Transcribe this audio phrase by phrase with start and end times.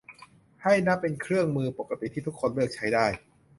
[0.63, 3.05] ให้นับเป็นเครื่องมือปกติที่ทุกคนเลือกใช้ได้